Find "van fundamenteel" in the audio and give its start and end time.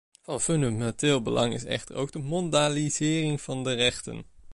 0.21-1.21